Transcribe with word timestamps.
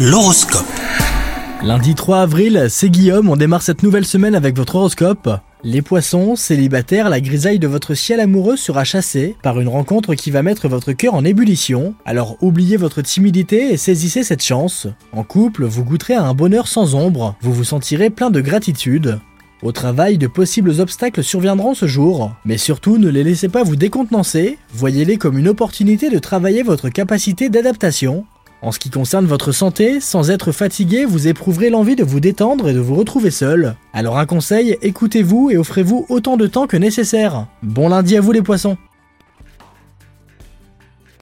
L'horoscope. 0.00 0.62
Lundi 1.60 1.96
3 1.96 2.20
avril, 2.20 2.66
c'est 2.68 2.88
Guillaume, 2.88 3.28
on 3.28 3.34
démarre 3.34 3.62
cette 3.62 3.82
nouvelle 3.82 4.04
semaine 4.04 4.36
avec 4.36 4.56
votre 4.56 4.76
horoscope. 4.76 5.28
Les 5.64 5.82
poissons, 5.82 6.36
célibataires, 6.36 7.08
la 7.08 7.20
grisaille 7.20 7.58
de 7.58 7.66
votre 7.66 7.94
ciel 7.94 8.20
amoureux 8.20 8.56
sera 8.56 8.84
chassée 8.84 9.34
par 9.42 9.58
une 9.58 9.66
rencontre 9.66 10.14
qui 10.14 10.30
va 10.30 10.44
mettre 10.44 10.68
votre 10.68 10.92
cœur 10.92 11.14
en 11.14 11.24
ébullition. 11.24 11.94
Alors 12.04 12.36
oubliez 12.40 12.76
votre 12.76 13.02
timidité 13.02 13.72
et 13.72 13.76
saisissez 13.76 14.22
cette 14.22 14.44
chance. 14.44 14.86
En 15.10 15.24
couple, 15.24 15.64
vous 15.64 15.82
goûterez 15.82 16.14
à 16.14 16.22
un 16.22 16.34
bonheur 16.34 16.68
sans 16.68 16.94
ombre, 16.94 17.34
vous 17.40 17.52
vous 17.52 17.64
sentirez 17.64 18.10
plein 18.10 18.30
de 18.30 18.40
gratitude. 18.40 19.18
Au 19.62 19.72
travail, 19.72 20.18
de 20.18 20.28
possibles 20.28 20.80
obstacles 20.80 21.24
surviendront 21.24 21.74
ce 21.74 21.88
jour, 21.88 22.30
mais 22.44 22.58
surtout 22.58 22.98
ne 22.98 23.08
les 23.08 23.24
laissez 23.24 23.48
pas 23.48 23.64
vous 23.64 23.74
décontenancer, 23.74 24.58
voyez-les 24.72 25.16
comme 25.16 25.36
une 25.36 25.48
opportunité 25.48 26.08
de 26.08 26.20
travailler 26.20 26.62
votre 26.62 26.88
capacité 26.88 27.48
d'adaptation. 27.48 28.24
En 28.60 28.72
ce 28.72 28.78
qui 28.80 28.90
concerne 28.90 29.26
votre 29.26 29.52
santé, 29.52 30.00
sans 30.00 30.30
être 30.30 30.50
fatigué, 30.50 31.04
vous 31.04 31.28
éprouverez 31.28 31.70
l'envie 31.70 31.94
de 31.94 32.02
vous 32.02 32.18
détendre 32.18 32.68
et 32.68 32.72
de 32.72 32.80
vous 32.80 32.96
retrouver 32.96 33.30
seul. 33.30 33.76
Alors 33.92 34.18
un 34.18 34.26
conseil, 34.26 34.76
écoutez-vous 34.82 35.50
et 35.50 35.56
offrez-vous 35.56 36.06
autant 36.08 36.36
de 36.36 36.46
temps 36.46 36.66
que 36.66 36.76
nécessaire. 36.76 37.46
Bon 37.62 37.88
lundi 37.88 38.16
à 38.16 38.20
vous 38.20 38.32
les 38.32 38.42
poissons 38.42 38.76